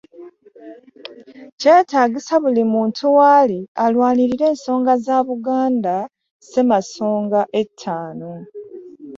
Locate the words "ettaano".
7.61-8.31